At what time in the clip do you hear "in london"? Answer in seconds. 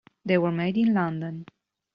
0.77-1.45